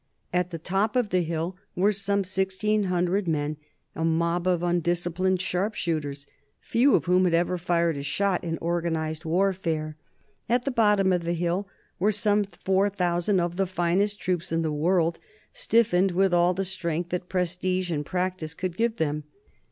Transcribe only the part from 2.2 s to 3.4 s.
sixteen hundred